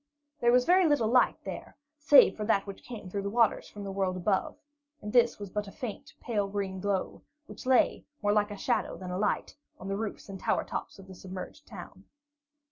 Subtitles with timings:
[0.39, 3.83] There was very little light there, save for that which came through the waters from
[3.83, 4.55] the world above,
[4.99, 8.97] and this was but a faint, pale green glow, which lay, more like a shadow
[8.97, 12.05] than a light on the roofs and tower tops of the submerged town.